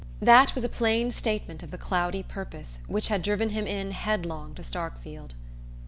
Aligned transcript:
That 0.19 0.55
was 0.55 0.63
a 0.63 0.67
plain 0.67 1.11
statement 1.11 1.61
of 1.61 1.69
the 1.69 1.77
cloudy 1.77 2.23
purpose 2.23 2.79
which 2.87 3.09
had 3.09 3.21
driven 3.21 3.49
him 3.49 3.67
in 3.67 3.91
headlong 3.91 4.55
to 4.55 4.63
Starkfield. 4.63 5.35